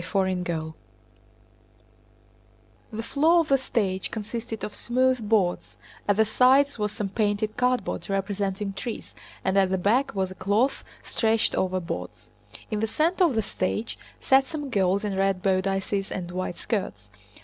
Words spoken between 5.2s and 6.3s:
boards, at the